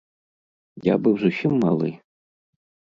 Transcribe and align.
Я 0.89 0.95
быў 1.05 1.13
зусім 1.27 1.51
малы. 1.67 1.89